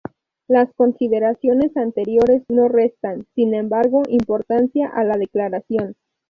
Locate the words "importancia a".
4.09-5.03